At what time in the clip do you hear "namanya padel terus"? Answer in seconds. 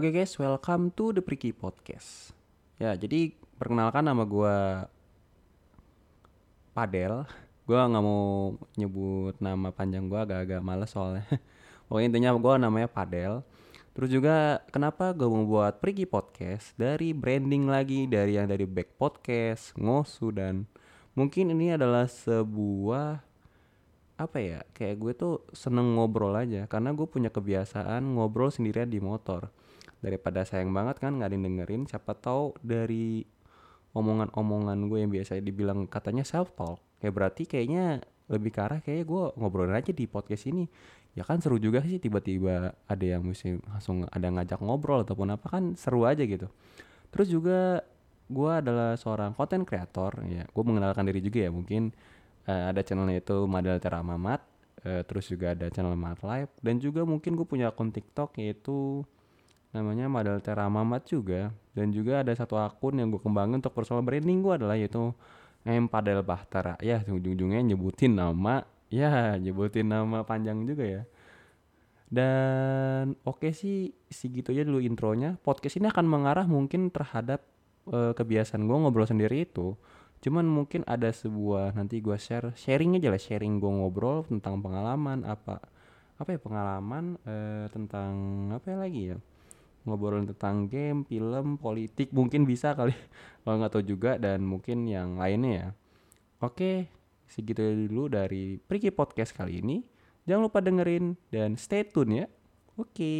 12.56-14.08